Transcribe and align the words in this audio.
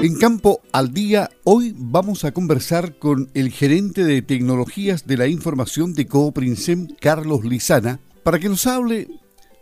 En 0.00 0.14
Campo 0.14 0.60
al 0.70 0.94
Día, 0.94 1.28
hoy 1.42 1.74
vamos 1.76 2.24
a 2.24 2.30
conversar 2.30 3.00
con 3.00 3.32
el 3.34 3.50
gerente 3.50 4.04
de 4.04 4.22
tecnologías 4.22 5.08
de 5.08 5.16
la 5.16 5.26
información 5.26 5.92
de 5.92 6.06
Cooprinsem, 6.06 6.86
Carlos 7.00 7.44
Lizana, 7.44 7.98
para 8.22 8.38
que 8.38 8.48
nos 8.48 8.64
hable 8.68 9.08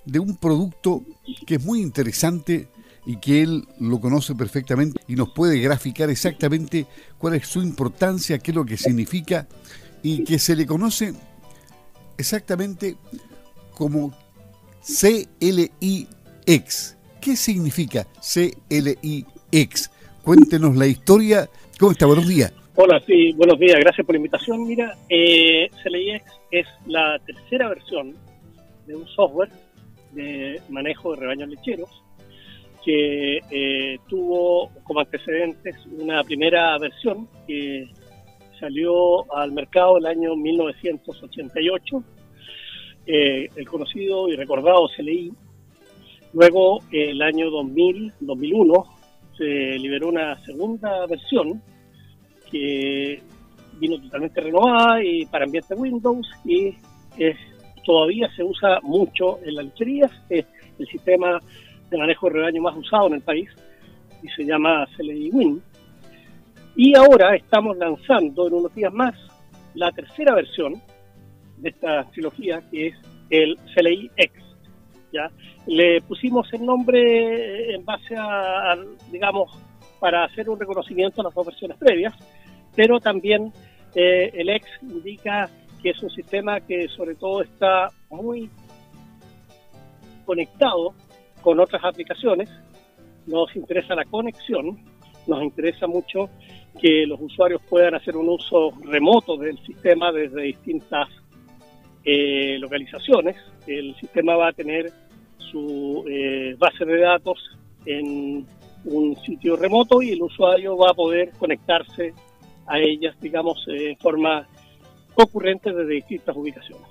de 0.04 0.18
un 0.18 0.36
producto 0.36 1.02
que 1.46 1.54
es 1.54 1.64
muy 1.64 1.80
interesante 1.80 2.68
y 3.06 3.16
que 3.16 3.40
él 3.42 3.66
lo 3.80 3.98
conoce 3.98 4.34
perfectamente 4.34 5.00
y 5.08 5.14
nos 5.14 5.30
puede 5.30 5.58
graficar 5.58 6.10
exactamente 6.10 6.86
cuál 7.16 7.36
es 7.36 7.48
su 7.48 7.62
importancia, 7.62 8.38
qué 8.38 8.50
es 8.50 8.54
lo 8.54 8.66
que 8.66 8.76
significa 8.76 9.48
y 10.02 10.22
que 10.22 10.38
se 10.38 10.54
le 10.54 10.66
conoce 10.66 11.14
exactamente 12.18 12.98
como 13.72 14.14
CLIX. 14.84 15.76
¿Qué 17.22 17.36
significa 17.36 18.06
CLIX? 18.20 19.90
Cuéntenos 20.26 20.74
la 20.74 20.88
historia. 20.88 21.48
¿Cómo 21.78 21.92
está? 21.92 22.04
Buenos 22.04 22.26
días. 22.26 22.52
Hola, 22.74 23.00
sí, 23.06 23.32
buenos 23.34 23.60
días. 23.60 23.78
Gracias 23.78 24.04
por 24.04 24.12
la 24.12 24.16
invitación. 24.16 24.66
Mira, 24.66 24.92
eh, 25.08 25.70
es 26.50 26.66
la 26.88 27.16
tercera 27.24 27.68
versión 27.68 28.12
de 28.88 28.96
un 28.96 29.06
software 29.06 29.50
de 30.10 30.60
manejo 30.68 31.12
de 31.12 31.20
rebaños 31.20 31.48
lecheros 31.48 32.02
que 32.84 33.38
eh, 33.52 33.98
tuvo 34.08 34.72
como 34.82 34.98
antecedentes 34.98 35.76
una 35.96 36.24
primera 36.24 36.76
versión 36.78 37.28
que 37.46 37.88
salió 38.58 39.32
al 39.32 39.52
mercado 39.52 39.98
el 39.98 40.06
año 40.06 40.34
1988, 40.34 42.02
eh, 43.06 43.48
el 43.54 43.68
conocido 43.68 44.28
y 44.28 44.34
recordado 44.34 44.88
CLI. 44.88 45.32
Luego, 46.32 46.80
el 46.90 47.22
año 47.22 47.48
2000, 47.48 48.12
2001, 48.18 48.95
se 49.36 49.44
liberó 49.78 50.08
una 50.08 50.38
segunda 50.44 51.06
versión 51.06 51.62
que 52.50 53.22
vino 53.78 54.00
totalmente 54.00 54.40
renovada 54.40 55.02
y 55.02 55.26
para 55.26 55.44
ambiente 55.44 55.74
Windows 55.74 56.28
y 56.44 56.74
todavía 57.84 58.28
se 58.34 58.42
usa 58.42 58.80
mucho 58.82 59.38
en 59.44 59.54
las 59.54 59.66
lecherías. 59.66 60.10
Es 60.28 60.46
el 60.78 60.86
sistema 60.88 61.40
de 61.90 61.98
manejo 61.98 62.26
de 62.26 62.34
rebaño 62.34 62.62
más 62.62 62.76
usado 62.76 63.06
en 63.08 63.14
el 63.14 63.22
país 63.22 63.48
y 64.22 64.28
se 64.28 64.44
llama 64.44 64.86
CLI 64.96 65.30
Win. 65.30 65.62
Y 66.74 66.96
ahora 66.96 67.34
estamos 67.36 67.76
lanzando 67.76 68.48
en 68.48 68.54
unos 68.54 68.74
días 68.74 68.92
más 68.92 69.14
la 69.74 69.92
tercera 69.92 70.34
versión 70.34 70.74
de 71.58 71.70
esta 71.70 72.04
trilogía 72.10 72.62
que 72.70 72.88
es 72.88 72.94
el 73.30 73.56
CLI 73.74 74.10
X. 74.16 74.45
Le 75.66 76.00
pusimos 76.02 76.52
el 76.52 76.64
nombre 76.64 77.74
en 77.74 77.84
base 77.84 78.14
a, 78.16 78.76
digamos, 79.10 79.50
para 80.00 80.24
hacer 80.24 80.48
un 80.48 80.58
reconocimiento 80.58 81.20
a 81.20 81.24
las 81.24 81.34
dos 81.34 81.46
versiones 81.46 81.78
previas, 81.78 82.14
pero 82.74 83.00
también 83.00 83.52
eh, 83.94 84.30
el 84.34 84.48
X 84.50 84.68
indica 84.82 85.48
que 85.82 85.90
es 85.90 86.02
un 86.02 86.10
sistema 86.10 86.60
que 86.60 86.88
sobre 86.88 87.14
todo 87.14 87.42
está 87.42 87.88
muy 88.10 88.50
conectado 90.24 90.94
con 91.40 91.60
otras 91.60 91.82
aplicaciones. 91.84 92.50
Nos 93.26 93.54
interesa 93.56 93.94
la 93.94 94.04
conexión, 94.04 94.78
nos 95.26 95.42
interesa 95.42 95.86
mucho 95.86 96.28
que 96.80 97.06
los 97.06 97.20
usuarios 97.20 97.62
puedan 97.68 97.94
hacer 97.94 98.16
un 98.16 98.28
uso 98.28 98.70
remoto 98.84 99.36
del 99.36 99.58
sistema 99.64 100.12
desde 100.12 100.42
distintas 100.42 101.08
eh, 102.04 102.58
localizaciones. 102.58 103.36
El 103.66 103.96
sistema 103.96 104.36
va 104.36 104.48
a 104.48 104.52
tener 104.52 104.92
su 105.38 106.04
eh, 106.08 106.54
base 106.58 106.84
de 106.84 107.00
datos 107.00 107.38
en 107.84 108.46
un 108.84 109.16
sitio 109.24 109.56
remoto 109.56 110.02
y 110.02 110.10
el 110.10 110.22
usuario 110.22 110.76
va 110.76 110.90
a 110.90 110.94
poder 110.94 111.32
conectarse 111.38 112.14
a 112.66 112.78
ellas, 112.78 113.14
digamos, 113.20 113.64
de 113.66 113.96
forma 114.00 114.46
concurrente 115.14 115.72
desde 115.72 115.94
distintas 115.94 116.36
ubicaciones. 116.36 116.86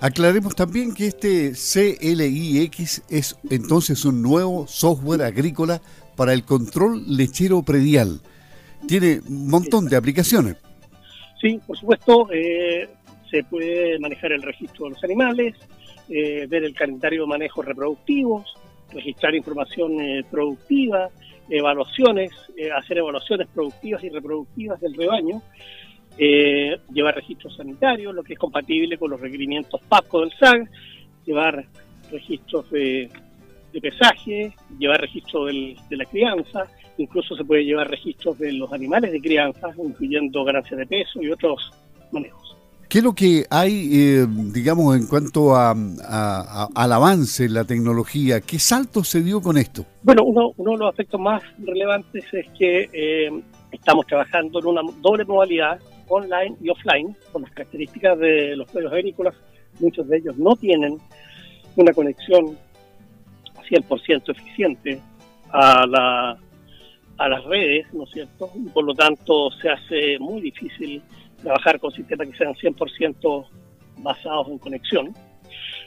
Aclaremos 0.00 0.54
también 0.54 0.94
que 0.94 1.06
este 1.06 1.52
CLIX 1.52 3.02
es 3.08 3.36
entonces 3.48 4.04
un 4.04 4.20
nuevo 4.20 4.66
software 4.66 5.22
agrícola 5.22 5.80
para 6.16 6.34
el 6.34 6.44
control 6.44 7.02
lechero 7.06 7.62
predial. 7.62 8.20
Tiene 8.86 9.20
un 9.26 9.48
montón 9.48 9.86
de 9.86 9.96
aplicaciones. 9.96 10.56
Sí, 11.40 11.60
por 11.66 11.78
supuesto, 11.78 12.28
eh, 12.32 12.88
se 13.30 13.42
puede 13.44 13.98
manejar 13.98 14.32
el 14.32 14.42
registro 14.42 14.86
de 14.86 14.90
los 14.92 15.04
animales, 15.04 15.54
eh, 16.08 16.46
ver 16.48 16.64
el 16.64 16.74
calendario 16.74 17.22
de 17.22 17.28
manejo 17.28 17.62
reproductivos, 17.62 18.54
registrar 18.92 19.34
información 19.34 20.00
eh, 20.00 20.24
productiva, 20.30 21.08
evaluaciones, 21.48 22.32
hacer 22.76 22.98
evaluaciones 22.98 23.46
productivas 23.54 24.02
y 24.02 24.08
reproductivas 24.08 24.80
del 24.80 24.94
rebaño 24.94 25.42
eh, 26.18 26.78
llevar 26.92 27.14
registros 27.14 27.54
sanitarios, 27.56 28.14
lo 28.14 28.22
que 28.22 28.32
es 28.32 28.38
compatible 28.38 28.96
con 28.96 29.10
los 29.10 29.20
requerimientos 29.20 29.80
PAPCO 29.86 30.20
del 30.20 30.32
SAG, 30.32 30.68
llevar 31.26 31.66
registros 32.10 32.70
de, 32.70 33.10
pesaje, 33.82 34.54
llevar 34.78 35.02
registro 35.02 35.44
de 35.44 35.76
la 35.90 36.06
crianza, 36.06 36.66
incluso 36.96 37.36
se 37.36 37.44
puede 37.44 37.64
llevar 37.64 37.90
registros 37.90 38.38
de 38.38 38.52
los 38.54 38.72
animales 38.72 39.12
de 39.12 39.20
crianza, 39.20 39.74
incluyendo 39.76 40.42
ganancias 40.44 40.78
de 40.78 40.86
peso 40.86 41.22
y 41.22 41.30
otros 41.30 41.70
manejos. 42.10 42.56
¿Qué 42.88 42.98
es 42.98 43.04
lo 43.04 43.14
que 43.14 43.44
hay, 43.50 43.90
eh, 43.92 44.26
digamos, 44.28 44.96
en 44.96 45.08
cuanto 45.08 45.56
a, 45.56 45.72
al 45.72 46.92
avance 46.92 47.46
en 47.46 47.54
la 47.54 47.64
tecnología? 47.64 48.40
¿Qué 48.40 48.60
salto 48.60 49.02
se 49.02 49.22
dio 49.22 49.42
con 49.42 49.58
esto? 49.58 49.84
Bueno, 50.02 50.22
uno, 50.24 50.52
uno 50.56 50.72
de 50.72 50.78
los 50.78 50.90
aspectos 50.90 51.20
más 51.20 51.42
relevantes 51.58 52.24
es 52.32 52.46
que 52.56 52.88
eh, 52.92 53.42
estamos 53.72 54.06
trabajando 54.06 54.60
en 54.60 54.66
una 54.66 54.82
doble 55.00 55.24
modalidad 55.24 55.80
online 56.08 56.56
y 56.60 56.68
offline, 56.68 57.16
con 57.32 57.42
las 57.42 57.50
características 57.50 58.18
de 58.20 58.56
los 58.56 58.70
predios 58.70 58.92
agrícolas, 58.92 59.34
muchos 59.80 60.06
de 60.08 60.18
ellos 60.18 60.38
no 60.38 60.54
tienen 60.54 60.98
una 61.74 61.92
conexión 61.92 62.56
100% 63.68 64.30
eficiente 64.30 65.00
a, 65.50 65.86
la, 65.86 66.38
a 67.18 67.28
las 67.28 67.44
redes, 67.44 67.92
¿no 67.92 68.04
es 68.04 68.10
cierto? 68.10 68.50
Y 68.54 68.68
por 68.68 68.84
lo 68.84 68.94
tanto 68.94 69.50
se 69.60 69.70
hace 69.70 70.18
muy 70.20 70.40
difícil 70.40 71.02
trabajar 71.42 71.78
con 71.80 71.90
sistemas 71.92 72.28
que 72.28 72.36
sean 72.36 72.54
100% 72.54 73.46
basados 73.98 74.48
en 74.48 74.58
conexión. 74.58 75.14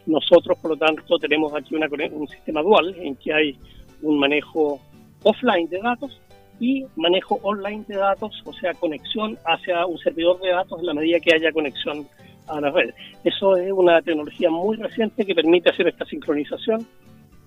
Nosotros, 0.05 0.57
por 0.59 0.71
lo 0.71 0.77
tanto, 0.77 1.17
tenemos 1.19 1.53
aquí 1.53 1.75
una, 1.75 1.87
un 2.11 2.27
sistema 2.27 2.61
dual 2.61 2.95
en 2.99 3.15
que 3.15 3.33
hay 3.33 3.57
un 4.01 4.19
manejo 4.19 4.79
offline 5.23 5.67
de 5.69 5.79
datos 5.79 6.19
y 6.59 6.85
manejo 6.95 7.39
online 7.43 7.85
de 7.87 7.95
datos, 7.95 8.41
o 8.45 8.53
sea, 8.53 8.73
conexión 8.73 9.37
hacia 9.45 9.85
un 9.85 9.97
servidor 9.97 10.39
de 10.41 10.49
datos 10.49 10.79
en 10.79 10.87
la 10.87 10.93
medida 10.93 11.19
que 11.19 11.33
haya 11.33 11.51
conexión 11.51 12.07
a 12.47 12.59
las 12.59 12.73
redes. 12.73 12.95
Eso 13.23 13.55
es 13.55 13.71
una 13.71 14.01
tecnología 14.01 14.49
muy 14.49 14.77
reciente 14.77 15.25
que 15.25 15.35
permite 15.35 15.69
hacer 15.69 15.87
esta 15.87 16.05
sincronización 16.05 16.85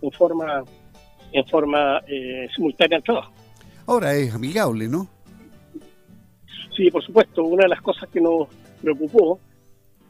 en 0.01 0.13
forma 0.13 0.65
en 1.33 1.47
forma 1.47 2.01
eh, 2.07 2.47
simultánea 2.55 2.99
al 2.99 3.05
trabajo. 3.05 3.33
Ahora 3.87 4.15
es 4.15 4.35
amigable, 4.35 4.89
¿no? 4.89 5.09
Sí, 6.75 6.91
por 6.91 7.05
supuesto. 7.05 7.45
Una 7.45 7.65
de 7.65 7.69
las 7.69 7.83
cosas 7.83 8.09
que 8.09 8.21
nos 8.21 8.49
preocupó 8.81 9.39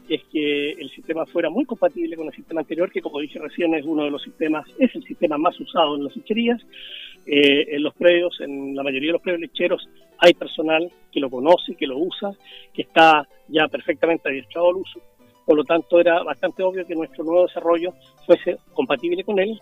es 0.09 0.23
que 0.31 0.73
el 0.73 0.91
sistema 0.91 1.25
fuera 1.27 1.49
muy 1.51 1.65
compatible 1.65 2.17
con 2.17 2.27
el 2.27 2.35
sistema 2.35 2.61
anterior, 2.61 2.91
que 2.91 3.01
como 3.01 3.21
dije 3.21 3.39
recién 3.39 3.75
es 3.75 3.85
uno 3.85 4.05
de 4.05 4.11
los 4.11 4.23
sistemas, 4.23 4.67
es 4.79 4.95
el 4.95 5.03
sistema 5.05 5.39
más 5.39 5.59
usado 5.59 5.97
en 5.97 6.05
las 6.05 6.17
lecherías. 6.17 6.61
Eh, 7.25 7.77
en 7.77 7.83
los 7.85 7.95
predios, 7.95 8.41
en 8.41 8.75
la 8.75 8.83
mayoría 8.83 9.11
de 9.11 9.13
los 9.13 9.23
predios 9.23 9.43
lecheros, 9.43 9.89
hay 10.19 10.35
personal 10.35 10.91
que 11.13 11.21
lo 11.21 11.31
conoce, 11.31 11.77
que 11.77 11.87
lo 11.87 11.97
usa, 11.99 12.33
que 12.75 12.83
está 12.83 13.29
ya 13.49 13.69
perfectamente 13.69 14.29
adiestrado 14.29 14.71
al 14.71 14.77
uso. 14.77 15.01
Por 15.45 15.57
lo 15.57 15.65
tanto, 15.65 16.01
era 16.01 16.23
bastante 16.23 16.63
obvio 16.63 16.87
que 16.87 16.95
nuestro 16.95 17.25
nuevo 17.25 17.47
desarrollo 17.47 17.95
fuese 18.27 18.59
compatible 18.75 19.23
con 19.25 19.39
él 19.39 19.61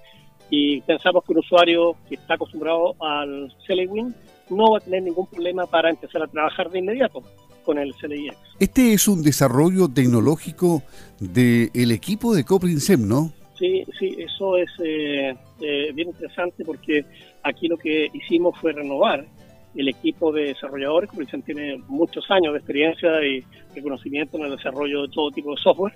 y 0.49 0.81
pensamos 0.83 1.25
que 1.25 1.33
un 1.33 1.39
usuario 1.39 1.97
que 2.09 2.17
está 2.17 2.35
acostumbrado 2.35 2.95
al 3.01 3.53
CLWin 3.67 4.15
no 4.51 4.73
va 4.73 4.79
a 4.79 4.81
tener 4.81 5.03
ningún 5.03 5.27
problema 5.27 5.67
para 5.67 5.91
empezar 5.91 6.23
a 6.23 6.27
trabajar 6.27 6.71
de 6.71 6.81
inmediato 6.81 7.23
con 7.65 7.79
el 7.79 7.95
CLIX. 7.95 8.37
Este 8.59 8.93
es 8.93 9.09
un 9.09 9.23
desarrollo 9.23 9.89
tecnológico 9.89 10.83
del 11.19 11.93
equipo 11.93 12.35
de 12.35 12.45
Coprinsem, 12.45 13.07
¿no? 13.07 13.33
Sí, 13.59 13.85
sí, 13.99 14.17
eso 14.19 14.57
es 14.57 14.71
eh, 14.83 15.35
eh, 15.61 15.93
bien 15.93 16.09
interesante 16.09 16.65
porque 16.65 17.05
aquí 17.43 17.69
lo 17.69 17.77
que 17.77 18.09
hicimos 18.13 18.59
fue 18.59 18.73
renovar 18.73 19.27
el 19.75 19.89
equipo 19.89 20.33
de 20.33 20.47
desarrolladores. 20.47 21.11
Coprinsem 21.11 21.43
tiene 21.43 21.77
muchos 21.87 22.31
años 22.31 22.55
de 22.55 22.59
experiencia 22.59 23.23
y 23.23 23.45
de 23.75 23.83
conocimiento 23.83 24.39
en 24.39 24.45
el 24.45 24.57
desarrollo 24.57 25.03
de 25.03 25.09
todo 25.09 25.31
tipo 25.31 25.55
de 25.55 25.61
software, 25.61 25.93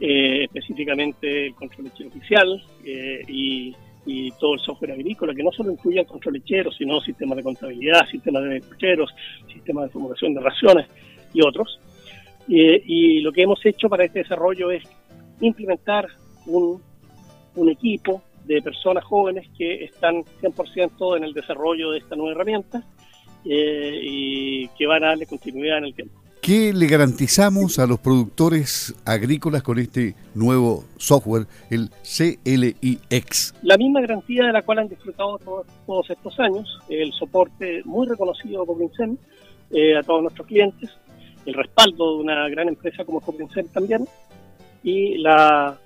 eh, 0.00 0.44
específicamente 0.44 1.46
el 1.46 1.54
control 1.54 1.90
oficial 2.06 2.62
y 3.26 3.74
y 4.04 4.30
todo 4.32 4.54
el 4.54 4.60
software 4.60 4.92
agrícola, 4.92 5.34
que 5.34 5.42
no 5.42 5.52
solo 5.52 5.70
incluye 5.70 6.00
el 6.00 6.06
control 6.06 6.34
lechero, 6.34 6.72
sino 6.72 7.00
sistemas 7.00 7.36
de 7.36 7.42
contabilidad, 7.42 8.06
sistemas 8.10 8.42
de 8.42 8.60
lecheros, 8.60 9.14
sistemas 9.52 9.84
de 9.84 9.90
formulación 9.90 10.34
de 10.34 10.40
raciones 10.40 10.86
y 11.32 11.40
otros. 11.42 11.80
y 12.48 13.20
lo 13.20 13.32
que 13.32 13.42
hemos 13.42 13.64
hecho 13.64 13.88
para 13.88 14.04
este 14.04 14.20
desarrollo 14.20 14.70
es 14.70 14.82
implementar 15.40 16.08
un, 16.46 16.80
un 17.54 17.68
equipo 17.68 18.22
de 18.44 18.60
personas 18.62 19.04
jóvenes 19.04 19.46
que 19.56 19.84
están 19.84 20.24
100% 20.40 21.16
en 21.16 21.24
el 21.24 21.32
desarrollo 21.32 21.90
de 21.90 21.98
esta 21.98 22.16
nueva 22.16 22.32
herramienta 22.32 22.82
eh, 23.44 24.00
y 24.02 24.68
que 24.68 24.86
van 24.86 25.04
a 25.04 25.08
darle 25.08 25.26
continuidad 25.26 25.78
en 25.78 25.84
el 25.84 25.94
tiempo. 25.94 26.21
¿Qué 26.42 26.72
le 26.72 26.88
garantizamos 26.88 27.78
a 27.78 27.86
los 27.86 28.00
productores 28.00 28.96
agrícolas 29.04 29.62
con 29.62 29.78
este 29.78 30.16
nuevo 30.34 30.82
software, 30.96 31.46
el 31.70 31.88
CLIX? 32.02 33.54
La 33.62 33.76
misma 33.76 34.00
garantía 34.00 34.46
de 34.46 34.52
la 34.52 34.62
cual 34.62 34.80
han 34.80 34.88
disfrutado 34.88 35.38
todos, 35.86 36.10
estos 36.10 36.40
años, 36.40 36.80
el 36.88 37.12
soporte 37.12 37.82
muy 37.84 38.08
reconocido 38.08 38.66
por 38.66 38.76
Coprincen 38.76 39.20
eh, 39.70 39.96
a 39.96 40.02
todos 40.02 40.22
nuestros 40.22 40.48
clientes, 40.48 40.90
el 41.46 41.54
respaldo 41.54 42.16
de 42.16 42.24
una 42.24 42.48
gran 42.48 42.66
empresa 42.66 43.04
como 43.04 43.20
Coprincen 43.20 43.68
también, 43.68 44.08
y 44.82 45.18
la 45.18 45.78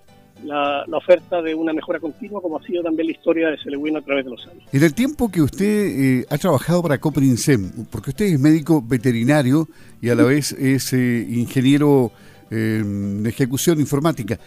la, 0.44 0.84
oferta 0.92 1.42
de 1.42 1.54
una 1.54 1.72
mejora 1.72 2.00
continua, 2.00 2.40
como 2.40 2.58
ha 2.58 2.62
sido 2.62 2.82
también 2.82 3.08
la 3.08 3.12
historia 3.12 3.48
de 3.48 3.58
Celeguino 3.58 3.98
a 3.98 4.02
través 4.02 4.24
de 4.24 4.30
los 4.30 4.46
años. 4.46 4.64
En 4.72 4.82
el 4.82 4.94
tiempo 4.94 5.30
que 5.30 5.42
usted 5.42 6.20
eh, 6.20 6.26
ha 6.28 6.38
trabajado 6.38 6.82
para 6.82 6.98
Coprinsem, 6.98 7.86
porque 7.90 8.10
usted 8.10 8.26
es 8.26 8.40
médico 8.40 8.82
veterinario 8.82 9.68
y 10.00 10.08
a 10.08 10.14
la 10.14 10.24
vez 10.24 10.52
es 10.52 10.92
eh, 10.92 11.26
ingeniero 11.28 12.12
eh, 12.50 12.82
de 12.84 13.28
ejecución 13.28 13.80
informática, 13.80 14.38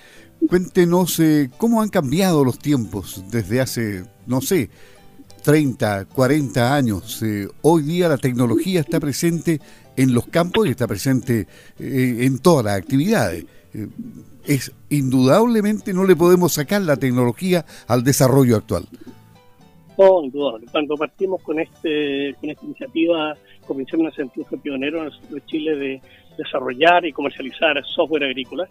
cuéntenos 0.47 1.21
cómo 1.57 1.81
han 1.81 1.89
cambiado 1.89 2.45
los 2.45 2.59
tiempos 2.59 3.24
desde 3.30 3.59
hace, 3.59 4.03
no 4.25 4.39
sé, 4.42 4.69
30, 5.44 6.06
40 6.06 6.75
años. 6.75 7.21
hoy 7.62 7.83
día 7.83 8.07
la 8.07 8.18
tecnología 8.18 8.80
está 8.80 9.00
presente 9.00 9.59
en 9.97 10.13
los 10.13 10.27
campos 10.27 10.68
y 10.68 10.71
está 10.71 10.88
presente 10.88 11.47
en 11.77 12.39
todas 12.39 12.63
las 12.63 12.77
actividades 12.77 13.45
es 14.45 14.71
indudablemente 14.89 15.94
no 15.94 16.06
le 16.06 16.16
podemos 16.16 16.54
sacar 16.54 16.81
la 16.81 16.98
tecnología 16.98 17.66
al 17.88 18.04
desarrollo 18.04 18.57
actual. 18.57 18.86
No, 19.98 20.24
indudable. 20.24 20.66
Cuando 20.71 20.95
partimos 20.95 21.42
con 21.44 21.60
este 21.60 22.33
con 22.39 22.50
esta 22.50 22.66
iniciativa, 22.66 23.36
comenzamos 23.68 24.06
en 24.06 24.07
el 24.07 24.16
sentido 24.16 24.62
pionero 24.62 25.01
en 25.01 25.12
el 25.12 25.36
de 25.36 25.45
Chile 25.45 25.75
de 25.75 26.01
desarrollar 26.38 27.06
y 27.06 27.12
comercializar 27.12 27.83
software 27.86 28.24
agrícola. 28.24 28.68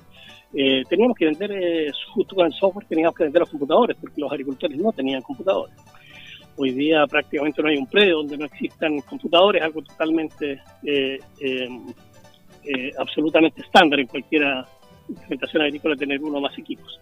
Eh, 0.55 0.83
teníamos 0.89 1.17
que 1.17 1.27
vender, 1.27 1.53
eh, 1.53 1.93
justo 2.15 2.35
con 2.35 2.47
el 2.47 2.53
software, 2.55 2.87
teníamos 2.87 3.15
que 3.15 3.25
vender 3.25 3.41
los 3.41 3.51
computadores, 3.51 3.97
porque 4.01 4.21
los 4.23 4.33
agricultores 4.33 4.79
no 4.79 4.91
tenían 4.93 5.21
computadores. 5.21 5.75
Hoy 6.57 6.73
día 6.73 7.07
prácticamente 7.07 7.63
no 7.63 7.69
hay 7.69 7.77
un 7.77 7.87
predio 7.87 8.17
donde 8.17 8.39
no 8.39 8.47
existan 8.47 9.01
computadores, 9.03 9.63
algo 9.63 9.83
totalmente, 9.83 10.61
eh, 10.83 11.21
absolutamente 12.99 13.61
estándar 13.61 14.01
en 14.01 14.07
cualquiera 14.07 14.67
implementación 15.09 15.63
agrícola 15.63 15.97
tener 15.97 16.23
uno 16.23 16.41
más 16.41 16.57
equipos. 16.59 17.01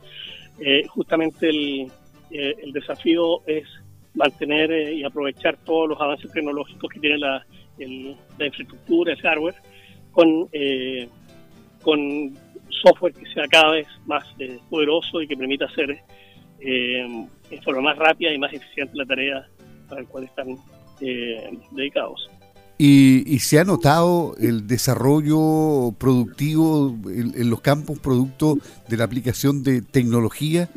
Eh, 0.58 0.86
justamente 0.88 1.48
el, 1.48 1.90
eh, 2.30 2.54
el, 2.62 2.72
desafío 2.72 3.46
es 3.46 3.64
mantener 4.14 4.72
eh, 4.72 4.94
y 4.94 5.04
aprovechar 5.04 5.56
todos 5.64 5.88
los 5.90 6.00
avances 6.00 6.30
tecnológicos 6.32 6.90
que 6.90 7.00
tiene 7.00 7.18
la, 7.18 7.46
la 7.78 8.46
infraestructura, 8.46 9.12
el 9.12 9.20
hardware, 9.20 9.54
con, 10.12 10.48
con 11.82 12.34
software 12.82 13.12
que 13.12 13.26
sea 13.34 13.46
cada 13.50 13.72
vez 13.72 13.86
más 14.06 14.24
poderoso 14.70 15.20
y 15.20 15.28
que 15.28 15.36
permita 15.36 15.66
hacer 15.66 15.98
en 16.58 17.28
forma 17.62 17.82
más 17.82 17.98
rápida 17.98 18.32
y 18.32 18.38
más 18.38 18.50
eficiente 18.50 18.96
la 18.96 19.04
tarea 19.04 19.46
para 19.90 20.00
la 20.00 20.08
cual 20.08 20.24
están 20.24 20.56
dedicados. 21.72 22.30
Y, 22.78 23.38
se 23.38 23.58
ha 23.58 23.64
notado 23.64 24.34
el 24.38 24.66
desarrollo 24.66 25.92
productivo 25.98 26.94
en, 27.06 27.48
los 27.48 27.60
campos 27.60 27.98
producto 27.98 28.58
de 28.88 28.96
la 28.98 29.04
aplicación 29.04 29.62
de 29.62 29.80
tecnología. 29.80 30.68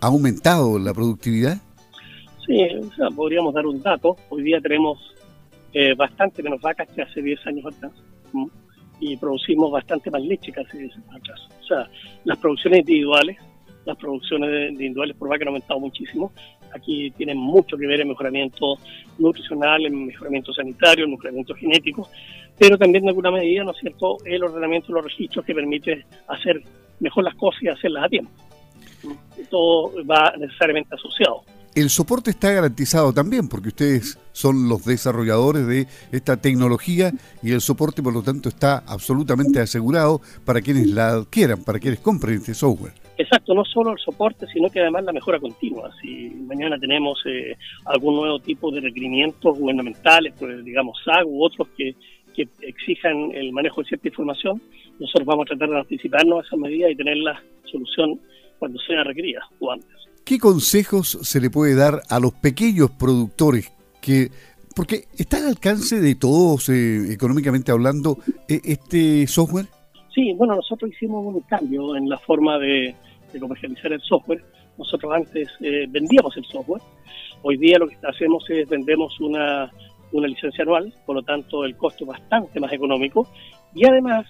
¿Ha 0.00 0.08
aumentado 0.08 0.78
la 0.78 0.92
productividad? 0.92 1.58
Sí, 2.44 2.66
podríamos 3.14 3.54
dar 3.54 3.66
un 3.66 3.80
dato. 3.80 4.16
Hoy 4.28 4.42
día 4.42 4.60
tenemos 4.60 4.98
eh, 5.72 5.94
bastante 5.94 6.42
menos 6.42 6.60
vacas 6.60 6.88
que 6.88 7.02
hace 7.02 7.22
10 7.22 7.46
años 7.46 7.66
atrás. 7.66 7.92
Y 8.98 9.16
producimos 9.16 9.70
bastante 9.70 10.10
más 10.10 10.22
leche 10.22 10.50
que 10.50 10.60
hace 10.60 10.78
10 10.78 10.96
años 10.96 11.14
atrás. 11.14 11.40
O 11.60 11.64
sea, 11.64 11.88
las 12.24 12.38
producciones 12.38 12.80
individuales, 12.80 13.36
las 13.84 13.96
producciones 13.96 14.70
individuales 14.70 15.16
por 15.16 15.28
vaca 15.28 15.42
han 15.42 15.48
aumentado 15.48 15.78
muchísimo 15.78 16.32
Aquí 16.76 17.10
tienen 17.12 17.38
mucho 17.38 17.76
que 17.76 17.86
ver 17.86 18.00
el 18.00 18.06
mejoramiento 18.06 18.76
nutricional, 19.18 19.84
el 19.84 19.92
mejoramiento 19.92 20.52
sanitario, 20.52 21.04
el 21.04 21.10
mejoramiento 21.10 21.54
genético, 21.54 22.08
pero 22.58 22.78
también 22.78 23.04
en 23.04 23.10
alguna 23.10 23.30
medida, 23.30 23.64
¿no 23.64 23.72
es 23.72 23.78
cierto?, 23.78 24.18
el 24.24 24.42
ordenamiento 24.44 24.88
de 24.88 24.94
los 24.94 25.04
registros 25.04 25.44
que 25.44 25.54
permite 25.54 26.04
hacer 26.28 26.62
mejor 27.00 27.24
las 27.24 27.34
cosas 27.34 27.62
y 27.62 27.68
hacerlas 27.68 28.04
a 28.04 28.08
tiempo. 28.08 28.30
Todo 29.50 29.92
va 30.06 30.32
necesariamente 30.38 30.94
asociado. 30.94 31.42
El 31.74 31.90
soporte 31.90 32.30
está 32.30 32.50
garantizado 32.52 33.12
también 33.12 33.48
porque 33.48 33.68
ustedes 33.68 34.18
son 34.32 34.66
los 34.66 34.86
desarrolladores 34.86 35.66
de 35.66 35.86
esta 36.10 36.38
tecnología 36.38 37.12
y 37.42 37.52
el 37.52 37.60
soporte 37.60 38.02
por 38.02 38.14
lo 38.14 38.22
tanto 38.22 38.48
está 38.48 38.78
absolutamente 38.86 39.60
asegurado 39.60 40.22
para 40.46 40.62
quienes 40.62 40.86
la 40.86 41.08
adquieran, 41.08 41.62
para 41.64 41.78
quienes 41.78 42.00
compren 42.00 42.36
este 42.36 42.54
software. 42.54 43.05
Exacto, 43.18 43.54
no 43.54 43.64
solo 43.64 43.92
el 43.92 43.98
soporte, 43.98 44.46
sino 44.52 44.68
que 44.68 44.80
además 44.80 45.04
la 45.04 45.12
mejora 45.12 45.40
continua. 45.40 45.90
Si 46.02 46.28
mañana 46.46 46.78
tenemos 46.78 47.18
eh, 47.24 47.56
algún 47.86 48.16
nuevo 48.16 48.38
tipo 48.40 48.70
de 48.70 48.80
requerimientos 48.80 49.58
gubernamentales, 49.58 50.34
pues, 50.38 50.62
digamos 50.64 50.98
SAG 51.02 51.26
u 51.26 51.42
otros 51.42 51.68
que, 51.76 51.94
que 52.34 52.46
exijan 52.60 53.32
el 53.32 53.52
manejo 53.52 53.80
de 53.80 53.88
cierta 53.88 54.08
información, 54.08 54.60
nosotros 54.98 55.24
vamos 55.24 55.46
a 55.46 55.56
tratar 55.56 55.70
de 55.70 55.78
anticiparnos 55.78 56.44
a 56.44 56.46
esas 56.46 56.58
medidas 56.58 56.90
y 56.90 56.96
tener 56.96 57.16
la 57.16 57.42
solución 57.64 58.20
cuando 58.58 58.78
sea 58.80 59.02
requerida 59.02 59.40
o 59.60 59.72
antes. 59.72 59.88
¿Qué 60.24 60.38
consejos 60.38 61.18
se 61.22 61.40
le 61.40 61.50
puede 61.50 61.74
dar 61.74 62.02
a 62.10 62.20
los 62.20 62.32
pequeños 62.34 62.90
productores 62.90 63.72
que 64.02 64.30
porque 64.74 65.04
está 65.16 65.38
al 65.38 65.46
alcance 65.46 66.00
de 66.02 66.16
todos, 66.16 66.68
eh, 66.68 67.10
económicamente 67.10 67.72
hablando, 67.72 68.18
e, 68.46 68.60
este 68.62 69.26
software? 69.26 69.66
Sí, 70.14 70.34
bueno, 70.34 70.54
nosotros 70.54 70.90
hicimos 70.90 71.24
un 71.24 71.40
cambio 71.42 71.96
en 71.96 72.08
la 72.10 72.18
forma 72.18 72.58
de, 72.58 72.94
comercializar 73.40 73.92
el 73.92 74.00
software. 74.00 74.42
Nosotros 74.78 75.12
antes 75.14 75.48
eh, 75.60 75.86
vendíamos 75.88 76.36
el 76.36 76.44
software. 76.44 76.82
Hoy 77.42 77.56
día 77.56 77.78
lo 77.78 77.88
que 77.88 77.96
hacemos 78.02 78.48
es 78.50 78.68
vendemos 78.68 79.18
una, 79.20 79.70
una 80.12 80.28
licencia 80.28 80.62
anual, 80.62 80.92
por 81.04 81.16
lo 81.16 81.22
tanto 81.22 81.64
el 81.64 81.76
costo 81.76 82.04
es 82.04 82.08
bastante 82.08 82.60
más 82.60 82.72
económico 82.72 83.28
y 83.74 83.86
además 83.86 84.26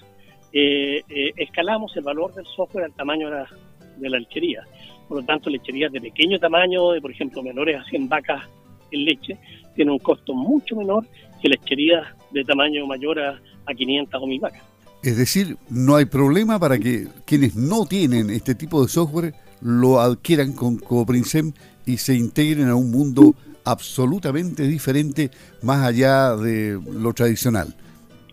eh, 0.52 1.02
escalamos 1.36 1.96
el 1.96 2.02
valor 2.02 2.34
del 2.34 2.46
software 2.46 2.84
al 2.84 2.94
tamaño 2.94 3.30
de 3.30 3.36
la, 3.36 3.48
de 3.96 4.10
lechería. 4.10 4.62
Por 5.08 5.20
lo 5.20 5.24
tanto, 5.24 5.50
lecherías 5.50 5.92
de 5.92 6.00
pequeño 6.00 6.38
tamaño, 6.38 6.92
de 6.92 7.00
por 7.00 7.10
ejemplo 7.10 7.42
menores 7.42 7.80
a 7.80 7.84
100 7.84 8.08
vacas 8.08 8.44
en 8.90 9.04
leche, 9.04 9.38
tienen 9.74 9.92
un 9.92 9.98
costo 9.98 10.34
mucho 10.34 10.76
menor 10.76 11.04
que 11.40 11.48
lecherías 11.48 12.06
de 12.30 12.44
tamaño 12.44 12.86
mayor 12.86 13.20
a, 13.20 13.40
500 13.66 14.22
o 14.22 14.26
1000 14.26 14.40
vacas. 14.40 14.62
Es 15.06 15.16
decir, 15.16 15.56
no 15.70 15.94
hay 15.94 16.06
problema 16.06 16.58
para 16.58 16.80
que 16.80 17.06
quienes 17.24 17.54
no 17.54 17.86
tienen 17.86 18.28
este 18.28 18.56
tipo 18.56 18.82
de 18.82 18.88
software 18.88 19.34
lo 19.60 20.00
adquieran 20.00 20.52
con 20.52 20.78
Coprinsem 20.78 21.52
y 21.86 21.98
se 21.98 22.16
integren 22.16 22.68
a 22.70 22.74
un 22.74 22.90
mundo 22.90 23.36
absolutamente 23.64 24.64
diferente 24.64 25.30
más 25.62 25.86
allá 25.86 26.34
de 26.34 26.80
lo 26.92 27.12
tradicional. 27.12 27.72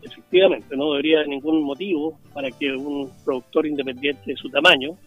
Efectivamente, 0.02 0.76
no 0.76 0.94
debería 0.94 1.24
ningún 1.26 1.62
motivo 1.62 2.18
para 2.34 2.50
que 2.50 2.76
un 2.76 3.08
productor 3.24 3.68
independiente 3.68 4.24
de 4.26 4.36
su 4.36 4.50
tamaño 4.50 4.98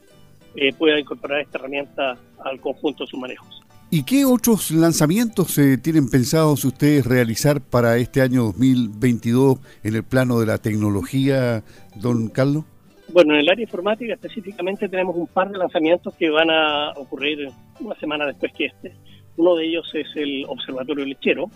eh, 0.55 0.73
pueda 0.73 1.01
incorporar 1.01 1.41
esta 1.41 1.59
herramienta 1.59 2.17
al 2.45 2.61
conjunto 2.61 3.03
de 3.03 3.11
sus 3.11 3.19
manejos. 3.19 3.56
¿Y 3.89 4.05
qué 4.05 4.25
otros 4.25 4.73
lanzamientos 4.73 5.53
se 5.53 5.79
tienen 5.79 6.11
pensados 6.11 6.65
ustedes 6.65 7.07
realizar 7.07 7.61
para 7.61 7.97
este 7.99 8.21
año 8.21 8.43
2022 8.47 9.61
en 9.85 9.95
el 9.95 10.03
plano 10.03 10.41
de 10.41 10.47
la 10.47 10.59
tecnología, 10.59 11.63
don 11.95 12.29
Carlos? 12.29 12.65
Bueno, 13.13 13.35
en 13.35 13.41
el 13.41 13.49
área 13.49 13.63
informática 13.63 14.15
específicamente 14.15 14.89
tenemos 14.89 15.15
un 15.15 15.29
par 15.29 15.51
de 15.51 15.59
lanzamientos 15.59 16.15
que 16.15 16.29
van 16.31 16.51
a 16.51 16.91
ocurrir 16.97 17.49
una 17.79 17.95
semana 17.95 18.27
después 18.27 18.53
que 18.53 18.67
este. 18.67 18.93
Uno 19.37 19.55
de 19.55 19.67
ellos 19.67 19.89
es 19.95 20.09
el 20.17 20.45
Observatorio 20.49 21.05
Lechero, 21.05 21.49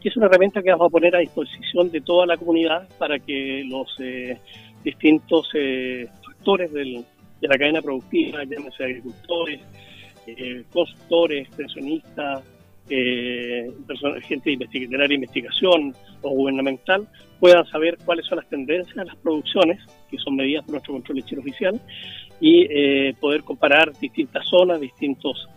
que 0.00 0.10
es 0.10 0.16
una 0.16 0.26
herramienta 0.26 0.62
que 0.62 0.70
vamos 0.70 0.86
a 0.86 0.90
poner 0.90 1.16
a 1.16 1.18
disposición 1.18 1.90
de 1.90 2.00
toda 2.02 2.24
la 2.24 2.36
comunidad 2.36 2.88
para 2.98 3.18
que 3.18 3.64
los 3.66 3.88
eh, 3.98 4.38
distintos 4.84 5.48
eh, 5.54 6.06
factores 6.24 6.72
del, 6.72 7.04
de 7.40 7.48
la 7.48 7.58
cadena 7.58 7.82
productiva, 7.82 8.44
llámese 8.44 8.84
agricultores, 8.84 9.60
eh, 10.26 10.64
consultores, 10.72 11.48
pensionistas, 11.56 12.42
eh, 12.88 13.72
gente 14.22 14.56
de 14.56 14.94
área 14.94 15.08
de 15.08 15.14
investigación 15.14 15.94
o 16.22 16.30
gubernamental, 16.30 17.08
puedan 17.40 17.66
saber 17.66 17.98
cuáles 18.04 18.26
son 18.26 18.38
las 18.38 18.48
tendencias 18.48 18.94
de 18.94 19.04
las 19.04 19.16
producciones, 19.16 19.80
que 20.10 20.18
son 20.18 20.36
medidas 20.36 20.64
por 20.64 20.72
nuestro 20.72 20.94
control 20.94 21.16
lechero 21.16 21.40
oficial, 21.40 21.80
y 22.40 22.66
eh, 22.68 23.14
poder 23.20 23.42
comparar 23.42 23.92
distintas 23.98 24.46
zonas, 24.48 24.80
distintos 24.80 25.48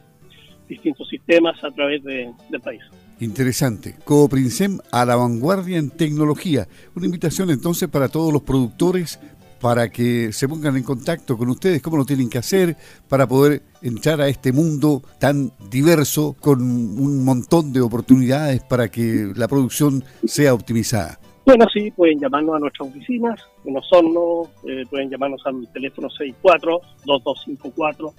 distintos 0.67 1.07
sistemas 1.07 1.63
a 1.63 1.71
través 1.71 2.03
del 2.03 2.61
país. 2.61 2.81
Interesante. 3.19 3.95
Cooprinsem 4.03 4.79
a 4.91 5.05
la 5.05 5.15
vanguardia 5.15 5.77
en 5.77 5.89
tecnología. 5.89 6.67
Una 6.93 7.05
invitación 7.05 7.49
entonces 7.49 7.89
para 7.89 8.09
todos 8.09 8.33
los 8.33 8.43
productores 8.43 9.19
para 9.59 9.89
que 9.89 10.31
se 10.31 10.47
pongan 10.47 10.77
en 10.77 10.83
contacto 10.83 11.35
con 11.37 11.49
ustedes, 11.49 11.81
cómo 11.81 11.97
lo 11.97 12.05
tienen 12.05 12.29
que 12.29 12.37
hacer 12.37 12.77
para 13.07 13.27
poder 13.27 13.63
entrar 13.81 14.21
a 14.21 14.27
este 14.27 14.51
mundo 14.51 15.01
tan 15.19 15.51
diverso 15.69 16.35
con 16.39 16.61
un 16.61 17.25
montón 17.25 17.73
de 17.73 17.81
oportunidades 17.81 18.61
para 18.63 18.89
que 18.89 19.31
la 19.35 19.47
producción 19.47 20.03
sea 20.25 20.53
optimizada. 20.53 21.17
Bueno, 21.45 21.65
sí, 21.73 21.89
pueden 21.91 22.19
llamarnos 22.19 22.57
a 22.57 22.59
nuestras 22.59 22.89
oficinas, 22.89 23.39
en 23.63 23.77
Osorno, 23.77 24.49
eh, 24.67 24.83
pueden 24.89 25.09
llamarnos 25.09 25.41
al 25.45 25.65
teléfono 25.71 26.09
64-2254 26.09 28.13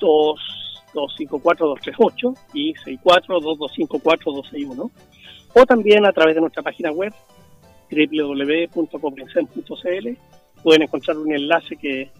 254-238 0.00 2.36
y 2.52 2.74
64-2254-261 2.74 4.90
o 5.54 5.66
también 5.66 6.04
a 6.06 6.12
través 6.12 6.34
de 6.34 6.40
nuestra 6.40 6.62
página 6.62 6.90
web 6.92 7.12
www.coprensem.cl 7.90 10.18
pueden 10.64 10.82
encontrar 10.82 11.16
un 11.16 11.32
enlace 11.32 11.76
que, 11.76 12.10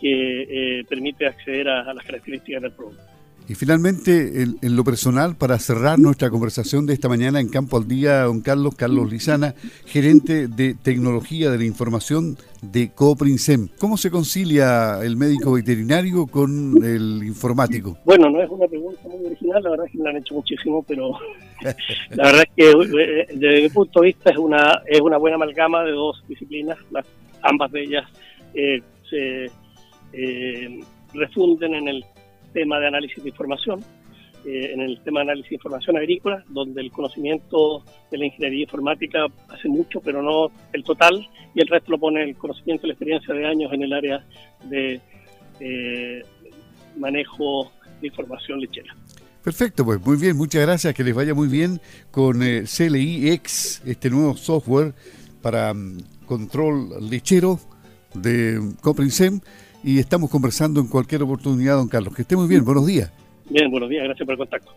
que 0.00 0.80
eh, 0.80 0.84
permite 0.88 1.26
acceder 1.26 1.68
a, 1.68 1.82
a 1.82 1.94
las 1.94 2.04
características 2.04 2.62
del 2.62 2.72
producto. 2.72 3.14
Y 3.46 3.54
finalmente, 3.54 4.42
en, 4.42 4.76
lo 4.76 4.84
personal, 4.84 5.36
para 5.36 5.58
cerrar 5.58 5.98
nuestra 5.98 6.30
conversación 6.30 6.86
de 6.86 6.94
esta 6.94 7.10
mañana 7.10 7.40
en 7.40 7.50
Campo 7.50 7.76
al 7.76 7.86
Día, 7.86 8.22
don 8.22 8.40
Carlos, 8.40 8.74
Carlos 8.74 9.12
Lizana, 9.12 9.54
gerente 9.84 10.48
de 10.48 10.74
tecnología 10.74 11.50
de 11.50 11.58
la 11.58 11.64
información 11.64 12.38
de 12.62 12.92
Coprinsem. 12.94 13.68
¿Cómo 13.78 13.98
se 13.98 14.10
concilia 14.10 14.98
el 15.02 15.18
médico 15.18 15.52
veterinario 15.52 16.26
con 16.26 16.82
el 16.82 17.22
informático? 17.22 17.98
Bueno, 18.06 18.30
no 18.30 18.42
es 18.42 18.48
una 18.48 18.66
pregunta 18.66 19.02
muy 19.10 19.26
original, 19.26 19.62
la 19.62 19.70
verdad 19.70 19.86
es 19.86 19.92
que 19.92 19.98
me 19.98 20.04
la 20.04 20.10
han 20.10 20.16
hecho 20.16 20.34
muchísimo, 20.34 20.82
pero 20.82 21.10
la 22.12 22.24
verdad 22.24 22.44
es 22.44 22.50
que 22.56 22.70
eh, 22.70 23.26
desde 23.34 23.62
mi 23.62 23.68
punto 23.68 24.00
de 24.00 24.06
vista 24.06 24.30
es 24.30 24.38
una, 24.38 24.80
es 24.86 25.02
una 25.02 25.18
buena 25.18 25.34
amalgama 25.34 25.84
de 25.84 25.92
dos 25.92 26.24
disciplinas, 26.26 26.78
las, 26.90 27.04
ambas 27.44 27.70
de 27.72 27.82
ellas 27.82 28.04
eh, 28.54 28.82
se 29.08 29.46
eh, 30.12 30.80
refunden 31.12 31.74
en 31.74 31.88
el 31.88 32.04
tema 32.52 32.78
de 32.80 32.88
análisis 32.88 33.22
de 33.22 33.30
información, 33.30 33.84
eh, 34.44 34.72
en 34.72 34.80
el 34.80 35.00
tema 35.02 35.20
de 35.20 35.26
análisis 35.30 35.50
de 35.50 35.56
información 35.56 35.96
agrícola, 35.96 36.44
donde 36.48 36.80
el 36.80 36.90
conocimiento 36.90 37.84
de 38.10 38.18
la 38.18 38.26
ingeniería 38.26 38.62
informática 38.62 39.26
hace 39.48 39.68
mucho, 39.68 40.00
pero 40.00 40.22
no 40.22 40.50
el 40.72 40.84
total, 40.84 41.26
y 41.54 41.60
el 41.60 41.68
resto 41.68 41.92
lo 41.92 41.98
pone 41.98 42.22
el 42.22 42.36
conocimiento 42.36 42.86
y 42.86 42.88
la 42.88 42.94
experiencia 42.94 43.34
de 43.34 43.46
años 43.46 43.72
en 43.72 43.82
el 43.82 43.92
área 43.92 44.24
de 44.64 45.00
manejo 46.96 47.70
de 48.00 48.08
información 48.08 48.60
lechera. 48.60 48.94
Perfecto, 49.44 49.84
pues 49.84 50.00
muy 50.00 50.16
bien, 50.16 50.38
muchas 50.38 50.62
gracias, 50.62 50.94
que 50.94 51.04
les 51.04 51.14
vaya 51.14 51.34
muy 51.34 51.48
bien 51.48 51.78
con 52.10 52.42
eh, 52.42 52.64
CLI 52.64 53.28
X, 53.32 53.82
este 53.84 54.08
nuevo 54.08 54.34
software 54.38 54.94
para 55.42 55.74
mm, 55.74 55.98
control 56.24 57.08
lechero 57.08 57.58
de 58.14 58.60
Coprinsem 58.80 59.40
y 59.82 59.98
estamos 59.98 60.30
conversando 60.30 60.80
en 60.80 60.88
cualquier 60.88 61.22
oportunidad, 61.22 61.76
don 61.76 61.88
Carlos. 61.88 62.14
Que 62.14 62.22
esté 62.22 62.36
muy 62.36 62.48
bien, 62.48 62.64
buenos 62.64 62.86
días. 62.86 63.12
Bien, 63.50 63.70
buenos 63.70 63.90
días, 63.90 64.04
gracias 64.04 64.24
por 64.24 64.32
el 64.32 64.38
contacto. 64.38 64.72